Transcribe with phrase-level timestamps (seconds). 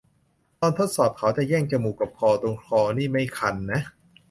[0.59, 3.81] ตอนทดสอบเขาจะแย่ง จมูกกับคอ ตรงคอนี่ไม่คันนะ